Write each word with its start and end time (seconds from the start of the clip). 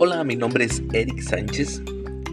Hola, 0.00 0.22
mi 0.22 0.36
nombre 0.36 0.64
es 0.64 0.80
Eric 0.92 1.20
Sánchez, 1.20 1.82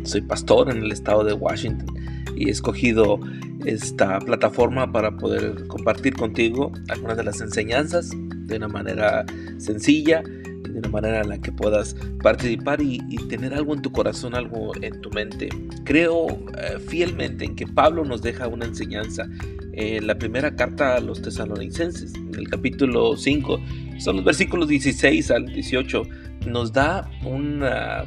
soy 0.03 0.21
pastor 0.21 0.69
en 0.69 0.83
el 0.83 0.91
estado 0.91 1.23
de 1.23 1.33
Washington 1.33 1.95
y 2.35 2.47
he 2.47 2.51
escogido 2.51 3.19
esta 3.65 4.19
plataforma 4.19 4.91
para 4.91 5.17
poder 5.17 5.65
compartir 5.65 6.13
contigo 6.13 6.71
algunas 6.89 7.17
de 7.17 7.23
las 7.23 7.41
enseñanzas 7.41 8.11
de 8.11 8.57
una 8.57 8.67
manera 8.67 9.25
sencilla 9.57 10.21
de 10.21 10.79
una 10.79 10.89
manera 10.89 11.21
en 11.21 11.29
la 11.29 11.39
que 11.39 11.51
puedas 11.51 11.95
participar 12.21 12.81
y, 12.81 12.99
tener 13.29 13.53
algo 13.53 13.73
en 13.73 13.81
tu 13.81 13.91
corazón, 13.91 14.35
algo 14.35 14.73
en 14.81 15.01
tu 15.01 15.09
mente. 15.09 15.49
Creo 15.85 16.27
eh, 16.27 16.79
fielmente 16.85 17.45
en 17.45 17.55
que 17.55 17.65
Pablo 17.65 18.03
nos 18.03 18.21
deja 18.21 18.47
una 18.47 18.65
enseñanza 18.65 19.27
en 19.71 20.05
la 20.05 20.17
primera 20.17 20.55
carta 20.55 20.95
a 20.95 20.99
los 20.99 21.21
tesalonicenses, 21.21 22.13
en 22.15 22.35
el 22.35 22.49
capítulo 22.49 23.15
5, 23.15 23.59
son 23.99 24.17
los 24.17 24.25
versículos 24.25 24.67
16 24.67 25.31
al 25.31 25.45
18 25.45 26.03
nos 26.45 26.73
da 26.73 27.09
una, 27.23 28.03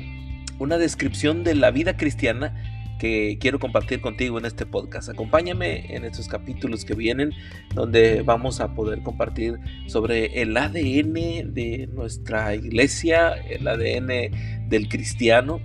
una 0.58 0.78
descripción 0.78 1.44
de 1.44 1.54
la 1.54 1.70
vida 1.70 1.96
cristiana 1.96 2.54
que 2.98 3.38
quiero 3.40 3.58
compartir 3.58 4.00
contigo 4.00 4.38
en 4.38 4.44
este 4.44 4.66
podcast. 4.66 5.08
Acompáñame 5.08 5.94
en 5.94 6.04
estos 6.04 6.28
capítulos 6.28 6.84
que 6.84 6.94
vienen 6.94 7.32
donde 7.74 8.22
vamos 8.22 8.60
a 8.60 8.74
poder 8.74 9.02
compartir 9.02 9.58
sobre 9.86 10.42
el 10.42 10.56
ADN 10.56 11.54
de 11.54 11.88
nuestra 11.92 12.54
iglesia, 12.54 13.34
el 13.34 13.66
ADN 13.66 14.68
del 14.68 14.88
cristiano, 14.88 15.60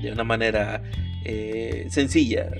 de 0.00 0.12
una 0.12 0.24
manera 0.24 0.82
eh, 1.24 1.86
sencilla. 1.90 2.50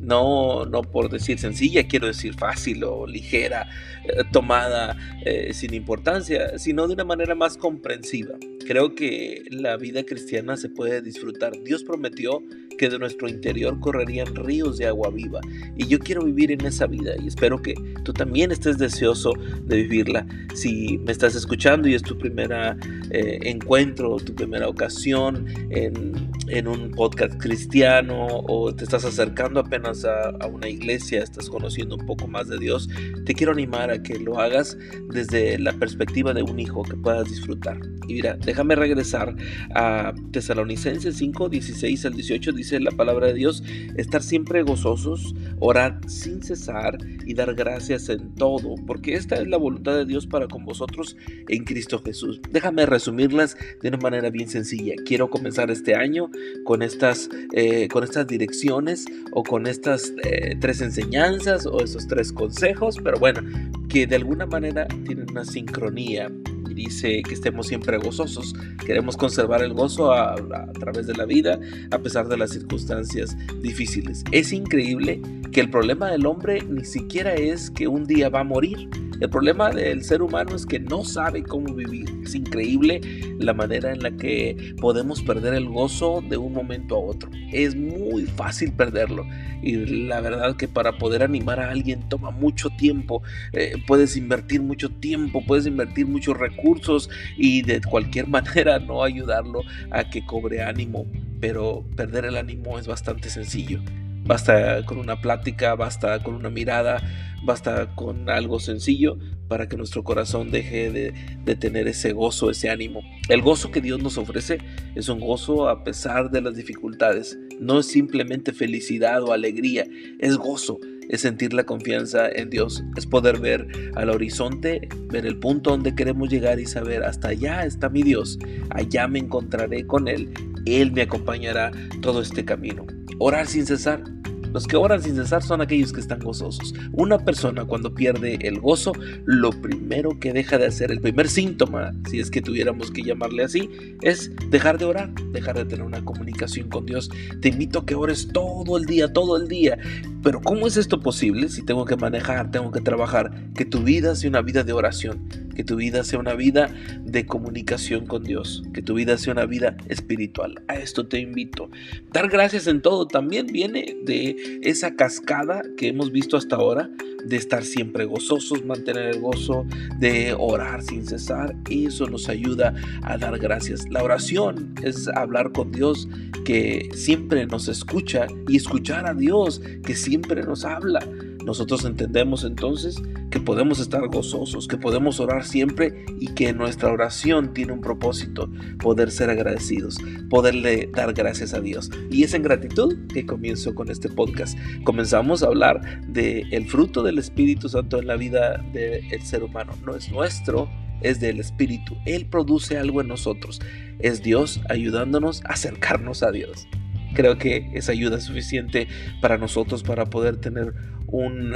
No, 0.00 0.64
no 0.66 0.82
por 0.82 1.10
decir 1.10 1.38
sencilla, 1.38 1.86
quiero 1.86 2.06
decir 2.06 2.34
fácil 2.34 2.84
o 2.84 3.06
ligera, 3.06 3.68
eh, 4.04 4.22
tomada 4.32 4.96
eh, 5.24 5.52
sin 5.54 5.74
importancia, 5.74 6.58
sino 6.58 6.86
de 6.86 6.94
una 6.94 7.04
manera 7.04 7.34
más 7.34 7.56
comprensiva. 7.56 8.34
Creo 8.66 8.94
que 8.94 9.42
la 9.50 9.76
vida 9.76 10.04
cristiana 10.04 10.56
se 10.56 10.68
puede 10.68 11.02
disfrutar. 11.02 11.52
Dios 11.64 11.82
prometió 11.84 12.42
que 12.76 12.88
de 12.88 12.98
nuestro 12.98 13.28
interior 13.28 13.78
correrían 13.80 14.34
ríos 14.34 14.78
de 14.78 14.86
agua 14.86 15.10
viva. 15.10 15.40
Y 15.76 15.86
yo 15.86 15.98
quiero 15.98 16.24
vivir 16.24 16.52
en 16.52 16.64
esa 16.64 16.86
vida 16.86 17.12
y 17.22 17.28
espero 17.28 17.60
que 17.60 17.74
tú 18.04 18.12
también 18.12 18.52
estés 18.52 18.78
deseoso 18.78 19.32
de 19.64 19.76
vivirla. 19.76 20.26
Si 20.54 20.98
me 20.98 21.12
estás 21.12 21.34
escuchando 21.34 21.88
y 21.88 21.94
es 21.94 22.02
tu 22.02 22.16
primera 22.18 22.76
encuentro, 23.10 24.16
tu 24.16 24.34
primera 24.34 24.68
ocasión 24.68 25.46
en, 25.70 26.30
en 26.48 26.68
un 26.68 26.90
podcast 26.90 27.40
cristiano, 27.40 28.26
o 28.28 28.74
te 28.74 28.84
estás 28.84 29.04
acercando 29.04 29.60
apenas 29.60 30.04
a, 30.04 30.46
una 30.46 30.68
iglesia, 30.68 31.22
estás 31.22 31.48
conociendo 31.48 31.96
un 31.96 32.06
poco 32.06 32.26
más 32.26 32.48
de 32.48 32.58
Dios, 32.58 32.88
te 33.24 33.34
quiero 33.34 33.52
animar 33.52 33.90
a 33.90 34.02
que 34.02 34.18
lo 34.18 34.38
hagas 34.40 34.76
desde 35.12 35.58
la 35.58 35.72
perspectiva 35.72 36.34
de 36.34 36.42
un 36.42 36.58
hijo 36.58 36.82
que 36.82 36.94
puedas 36.94 37.28
disfrutar. 37.28 37.78
Y 38.08 38.14
mira, 38.14 38.36
déjame 38.44 38.74
regresar 38.74 39.34
a 39.74 40.12
Tesalonicenses 40.32 41.16
5, 41.16 41.48
16 41.48 42.04
al 42.06 42.14
18, 42.14 42.52
dice 42.62 42.78
la 42.78 42.92
palabra 42.92 43.26
de 43.26 43.34
Dios, 43.34 43.62
estar 43.96 44.22
siempre 44.22 44.62
gozosos, 44.62 45.34
orar 45.58 45.98
sin 46.06 46.42
cesar 46.42 46.96
y 47.26 47.34
dar 47.34 47.54
gracias 47.54 48.08
en 48.08 48.34
todo, 48.36 48.76
porque 48.86 49.14
esta 49.14 49.34
es 49.34 49.48
la 49.48 49.56
voluntad 49.56 49.96
de 49.96 50.06
Dios 50.06 50.28
para 50.28 50.46
con 50.46 50.64
vosotros 50.64 51.16
en 51.48 51.64
Cristo 51.64 52.00
Jesús. 52.00 52.40
Déjame 52.50 52.86
resumirlas 52.86 53.56
de 53.82 53.88
una 53.88 53.98
manera 53.98 54.30
bien 54.30 54.48
sencilla. 54.48 54.94
Quiero 55.04 55.28
comenzar 55.28 55.72
este 55.72 55.96
año 55.96 56.30
con 56.64 56.82
estas, 56.82 57.28
eh, 57.52 57.88
con 57.88 58.04
estas 58.04 58.28
direcciones 58.28 59.06
o 59.32 59.42
con 59.42 59.66
estas 59.66 60.12
eh, 60.24 60.56
tres 60.60 60.80
enseñanzas 60.82 61.66
o 61.66 61.82
esos 61.82 62.06
tres 62.06 62.32
consejos, 62.32 62.96
pero 63.02 63.18
bueno, 63.18 63.42
que 63.88 64.06
de 64.06 64.16
alguna 64.16 64.46
manera 64.46 64.86
tienen 65.04 65.28
una 65.30 65.44
sincronía 65.44 66.30
dice 66.72 67.22
que 67.22 67.34
estemos 67.34 67.66
siempre 67.66 67.98
gozosos. 67.98 68.54
Queremos 68.84 69.16
conservar 69.16 69.62
el 69.62 69.72
gozo 69.72 70.12
a, 70.12 70.34
a, 70.34 70.72
través 70.72 71.06
de 71.06 71.14
la 71.14 71.24
vida 71.24 71.58
a 71.90 71.98
pesar 71.98 72.28
de 72.28 72.36
las 72.36 72.50
circunstancias 72.50 73.36
difíciles. 73.60 74.24
Es 74.32 74.52
increíble 74.52 75.20
que 75.52 75.60
el 75.60 75.70
problema 75.70 76.10
del 76.10 76.26
hombre 76.26 76.62
ni 76.68 76.84
siquiera 76.84 77.34
es 77.34 77.70
que 77.70 77.86
un 77.88 78.06
día 78.06 78.28
va 78.28 78.40
a 78.40 78.44
morir. 78.44 78.88
El 79.22 79.30
problema 79.30 79.70
del 79.70 80.02
ser 80.02 80.20
humano 80.20 80.56
es 80.56 80.66
que 80.66 80.80
no 80.80 81.04
sabe 81.04 81.44
cómo 81.44 81.72
vivir. 81.74 82.12
Es 82.24 82.34
increíble 82.34 83.00
la 83.38 83.54
manera 83.54 83.92
en 83.92 84.02
la 84.02 84.10
que 84.10 84.74
podemos 84.80 85.22
perder 85.22 85.54
el 85.54 85.68
gozo 85.68 86.24
de 86.28 86.36
un 86.36 86.52
momento 86.52 86.96
a 86.96 86.98
otro. 86.98 87.30
Es 87.52 87.76
muy 87.76 88.24
fácil 88.24 88.72
perderlo. 88.72 89.24
Y 89.62 89.76
la 90.06 90.20
verdad 90.20 90.56
que 90.56 90.66
para 90.66 90.98
poder 90.98 91.22
animar 91.22 91.60
a 91.60 91.70
alguien 91.70 92.08
toma 92.08 92.32
mucho 92.32 92.68
tiempo. 92.70 93.22
Eh, 93.52 93.74
puedes 93.86 94.16
invertir 94.16 94.60
mucho 94.60 94.90
tiempo, 94.90 95.46
puedes 95.46 95.66
invertir 95.66 96.08
muchos 96.08 96.36
recursos 96.36 97.08
y 97.36 97.62
de 97.62 97.80
cualquier 97.80 98.26
manera 98.26 98.80
no 98.80 99.04
ayudarlo 99.04 99.60
a 99.92 100.10
que 100.10 100.26
cobre 100.26 100.64
ánimo. 100.64 101.06
Pero 101.40 101.84
perder 101.94 102.24
el 102.24 102.36
ánimo 102.36 102.76
es 102.76 102.88
bastante 102.88 103.30
sencillo. 103.30 103.78
Basta 104.24 104.84
con 104.84 104.98
una 104.98 105.20
plática, 105.20 105.74
basta 105.74 106.22
con 106.22 106.34
una 106.34 106.48
mirada, 106.48 107.02
basta 107.44 107.94
con 107.94 108.28
algo 108.30 108.60
sencillo 108.60 109.18
para 109.48 109.68
que 109.68 109.76
nuestro 109.76 110.02
corazón 110.02 110.50
deje 110.50 110.90
de, 110.90 111.56
tener 111.56 111.86
ese 111.86 112.12
gozo, 112.12 112.50
ese 112.50 112.70
ánimo. 112.70 113.02
El 113.28 113.42
gozo 113.42 113.70
que 113.70 113.80
Dios 113.82 114.02
nos 114.02 114.16
ofrece 114.16 114.58
es 114.94 115.08
un 115.08 115.20
gozo 115.20 115.68
a 115.68 115.84
pesar 115.84 116.30
de 116.30 116.40
las 116.40 116.56
dificultades. 116.56 117.38
No 117.60 117.80
es 117.80 117.86
simplemente 117.86 118.52
felicidad 118.52 119.22
o 119.22 119.32
alegría, 119.32 119.84
es 120.18 120.36
gozo, 120.36 120.80
es 121.08 121.20
sentir 121.20 121.52
la 121.52 121.64
confianza 121.64 122.28
en 122.30 122.48
Dios, 122.48 122.82
es 122.96 123.06
poder 123.06 123.40
ver 123.40 123.66
al 123.94 124.08
horizonte, 124.08 124.88
ver 125.10 125.26
el 125.26 125.38
punto 125.38 125.70
donde 125.70 125.94
queremos 125.94 126.30
llegar 126.30 126.58
y 126.58 126.66
saber, 126.66 127.04
hasta 127.04 127.28
allá 127.28 127.66
está 127.66 127.90
mi 127.90 128.02
Dios, 128.02 128.38
allá 128.70 129.06
me 129.06 129.18
encontraré 129.18 129.86
con 129.86 130.08
Él, 130.08 130.32
Él 130.64 130.92
me 130.92 131.02
acompañará 131.02 131.70
todo 132.00 132.22
este 132.22 132.44
camino. 132.44 132.86
Orar 133.18 133.46
sin 133.46 133.66
cesar 133.66 134.02
los 134.52 134.66
que 134.66 134.76
oran 134.76 135.02
sin 135.02 135.16
cesar 135.16 135.42
son 135.42 135.60
aquellos 135.60 135.92
que 135.92 136.00
están 136.00 136.20
gozosos. 136.20 136.74
Una 136.92 137.18
persona 137.18 137.64
cuando 137.64 137.94
pierde 137.94 138.38
el 138.42 138.60
gozo, 138.60 138.92
lo 139.24 139.50
primero 139.50 140.18
que 140.20 140.32
deja 140.32 140.58
de 140.58 140.66
hacer, 140.66 140.90
el 140.90 141.00
primer 141.00 141.28
síntoma, 141.28 141.92
si 142.08 142.20
es 142.20 142.30
que 142.30 142.42
tuviéramos 142.42 142.90
que 142.90 143.02
llamarle 143.02 143.44
así, 143.44 143.70
es 144.02 144.30
dejar 144.50 144.78
de 144.78 144.84
orar, 144.84 145.14
dejar 145.32 145.56
de 145.56 145.64
tener 145.64 145.84
una 145.84 146.04
comunicación 146.04 146.68
con 146.68 146.86
Dios. 146.86 147.10
Te 147.40 147.48
invito 147.48 147.80
a 147.80 147.86
que 147.86 147.94
ores 147.94 148.28
todo 148.32 148.76
el 148.76 148.84
día, 148.84 149.12
todo 149.12 149.36
el 149.36 149.48
día. 149.48 149.78
Pero 150.22 150.40
¿cómo 150.40 150.66
es 150.66 150.76
esto 150.76 151.00
posible 151.00 151.48
si 151.48 151.62
tengo 151.62 151.84
que 151.84 151.96
manejar, 151.96 152.50
tengo 152.50 152.70
que 152.70 152.80
trabajar? 152.80 153.32
Que 153.54 153.64
tu 153.64 153.80
vida 153.80 154.14
sea 154.14 154.30
una 154.30 154.42
vida 154.42 154.62
de 154.62 154.72
oración, 154.72 155.28
que 155.54 155.64
tu 155.64 155.76
vida 155.76 156.04
sea 156.04 156.18
una 156.18 156.34
vida 156.34 156.74
de 157.04 157.26
comunicación 157.26 158.06
con 158.06 158.24
Dios, 158.24 158.62
que 158.72 158.82
tu 158.82 158.94
vida 158.94 159.18
sea 159.18 159.32
una 159.32 159.46
vida 159.46 159.76
espiritual. 159.88 160.62
A 160.68 160.76
esto 160.76 161.06
te 161.06 161.18
invito. 161.18 161.70
Dar 162.12 162.28
gracias 162.28 162.66
en 162.66 162.82
todo 162.82 163.06
también 163.06 163.46
viene 163.46 163.96
de 164.04 164.60
esa 164.62 164.94
cascada 164.94 165.62
que 165.76 165.88
hemos 165.88 166.12
visto 166.12 166.36
hasta 166.36 166.56
ahora 166.56 166.90
de 167.24 167.36
estar 167.36 167.64
siempre 167.64 168.04
gozosos, 168.04 168.64
mantener 168.64 169.06
el 169.06 169.20
gozo, 169.20 169.64
de 169.98 170.34
orar 170.38 170.82
sin 170.82 171.06
cesar. 171.06 171.54
Eso 171.70 172.06
nos 172.06 172.28
ayuda 172.28 172.74
a 173.02 173.16
dar 173.16 173.38
gracias. 173.38 173.88
La 173.90 174.02
oración 174.02 174.74
es 174.82 175.08
hablar 175.08 175.52
con 175.52 175.72
Dios 175.72 176.08
que 176.44 176.88
siempre 176.94 177.46
nos 177.46 177.68
escucha 177.68 178.26
y 178.48 178.56
escuchar 178.56 179.06
a 179.06 179.14
Dios 179.14 179.60
que 179.84 179.94
siempre 179.94 180.42
nos 180.42 180.64
habla. 180.64 181.00
Nosotros 181.44 181.84
entendemos 181.84 182.44
entonces 182.44 183.02
que 183.30 183.40
podemos 183.40 183.80
estar 183.80 184.06
gozosos, 184.08 184.68
que 184.68 184.76
podemos 184.76 185.18
orar 185.20 185.44
siempre 185.44 186.04
y 186.20 186.28
que 186.28 186.52
nuestra 186.52 186.92
oración 186.92 187.52
tiene 187.52 187.72
un 187.72 187.80
propósito, 187.80 188.50
poder 188.78 189.10
ser 189.10 189.30
agradecidos, 189.30 189.98
poderle 190.30 190.88
dar 190.94 191.12
gracias 191.12 191.54
a 191.54 191.60
Dios. 191.60 191.90
Y 192.10 192.22
es 192.22 192.34
en 192.34 192.42
gratitud 192.42 193.06
que 193.12 193.26
comienzo 193.26 193.74
con 193.74 193.90
este 193.90 194.08
podcast. 194.08 194.56
Comenzamos 194.84 195.42
a 195.42 195.46
hablar 195.46 196.06
del 196.06 196.66
fruto 196.68 197.02
del 197.02 197.18
Espíritu 197.18 197.68
Santo 197.68 197.98
en 197.98 198.06
la 198.06 198.16
vida 198.16 198.58
del 198.72 199.22
ser 199.22 199.42
humano. 199.42 199.72
No 199.84 199.96
es 199.96 200.10
nuestro, 200.10 200.68
es 201.00 201.20
del 201.20 201.40
Espíritu. 201.40 201.96
Él 202.06 202.26
produce 202.26 202.78
algo 202.78 203.00
en 203.00 203.08
nosotros. 203.08 203.60
Es 203.98 204.22
Dios 204.22 204.60
ayudándonos 204.68 205.44
a 205.44 205.54
acercarnos 205.54 206.22
a 206.22 206.30
Dios. 206.30 206.68
Creo 207.14 207.36
que 207.36 207.70
esa 207.74 207.92
ayuda 207.92 208.16
es 208.16 208.24
suficiente 208.24 208.88
para 209.20 209.36
nosotros 209.36 209.82
para 209.82 210.06
poder 210.06 210.38
tener 210.38 210.74
un, 211.12 211.54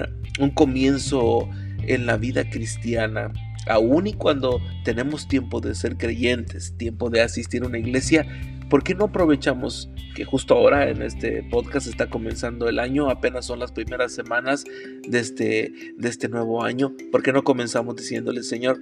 comienzo 0.54 1.48
en 1.82 2.06
la 2.06 2.16
vida 2.16 2.48
cristiana, 2.48 3.32
aun 3.66 4.06
y 4.06 4.12
cuando 4.12 4.60
tenemos 4.84 5.26
tiempo 5.26 5.60
de 5.60 5.74
ser 5.74 5.96
creyentes, 5.96 6.76
tiempo 6.76 7.10
de 7.10 7.22
asistir 7.22 7.64
a 7.64 7.66
una 7.66 7.78
iglesia, 7.78 8.26
¿por 8.70 8.84
qué 8.84 8.94
no 8.94 9.06
aprovechamos 9.06 9.90
que 10.14 10.24
justo 10.24 10.54
ahora 10.54 10.88
en 10.88 11.02
este 11.02 11.42
podcast 11.50 11.86
está 11.86 12.08
comenzando 12.08 12.68
el 12.68 12.78
año, 12.78 13.10
apenas 13.10 13.46
son 13.46 13.58
las 13.58 13.72
primeras 13.72 14.12
semanas 14.12 14.64
de 15.08 15.18
este, 15.18 15.72
de 15.96 16.08
este 16.08 16.28
nuevo 16.28 16.62
año? 16.62 16.94
¿Por 17.10 17.22
qué 17.22 17.32
no 17.32 17.42
comenzamos 17.42 17.96
diciéndole, 17.96 18.42
Señor, 18.42 18.80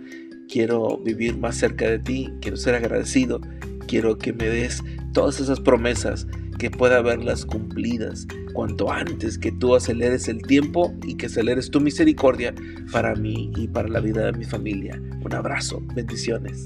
quiero 0.48 0.98
vivir 0.98 1.38
más 1.38 1.56
cerca 1.56 1.88
de 1.88 1.98
ti, 1.98 2.30
quiero 2.40 2.56
ser 2.56 2.74
agradecido, 2.74 3.40
quiero 3.86 4.18
que 4.18 4.32
me 4.32 4.48
des 4.48 4.82
todas 5.12 5.40
esas 5.40 5.60
promesas 5.60 6.26
que 6.58 6.70
pueda 6.70 7.00
verlas 7.00 7.44
cumplidas 7.46 8.26
cuanto 8.54 8.90
antes 8.90 9.36
que 9.36 9.52
tú 9.52 9.74
aceleres 9.74 10.28
el 10.28 10.40
tiempo 10.40 10.94
y 11.02 11.16
que 11.16 11.26
aceleres 11.26 11.70
tu 11.70 11.80
misericordia 11.80 12.54
para 12.90 13.14
mí 13.14 13.52
y 13.56 13.68
para 13.68 13.88
la 13.88 14.00
vida 14.00 14.24
de 14.24 14.38
mi 14.38 14.44
familia. 14.44 14.98
Un 15.22 15.34
abrazo, 15.34 15.82
bendiciones. 15.94 16.64